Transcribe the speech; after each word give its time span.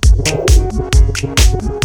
Música 0.00 1.77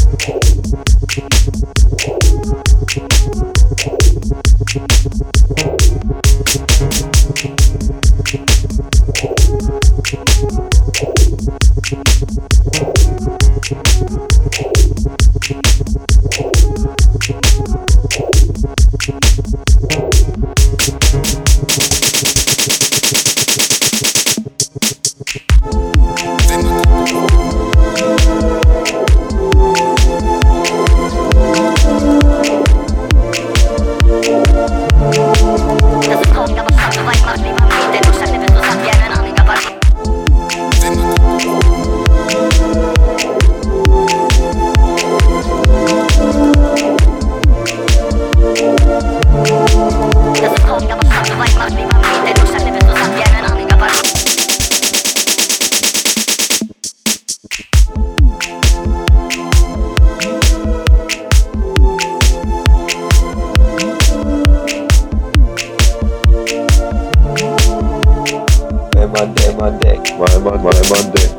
dick, 69.54 69.60
my 69.60 69.78
dick, 69.78 70.18
my 70.18 70.40
my 70.48 70.58
my 70.58 71.12
dick. 71.12 71.30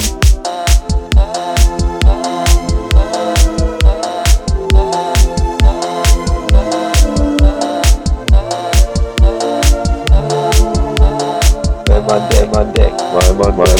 My 12.06 12.18
dick, 12.28 12.50
my 12.50 12.64
dick, 12.74 12.92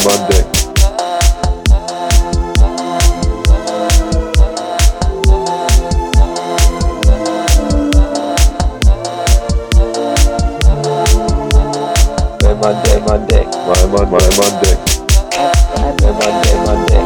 my 0.05 0.27
dick. 0.29 0.54
Monday. 13.05 13.45
dick, 13.45 13.47
my 13.53 13.85
Monday, 13.85 14.17
my 14.17 14.41
Monday, 14.41 14.73
dick. 14.73 14.79
My 15.39 15.51
my 16.01 16.11
my 16.11 16.65
my 16.65 16.75
dick. 16.85 17.05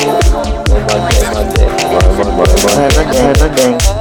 My 0.69 0.79
my 0.79 0.97
my 0.97 1.09
my 1.09 1.33
my 1.35 1.45
dick. 1.55 1.73
My 1.89 2.09
my 2.09 2.35
my 3.07 3.33
my 3.39 3.49
dick. 3.55 3.99